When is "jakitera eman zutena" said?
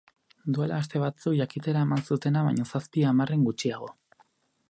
1.41-2.43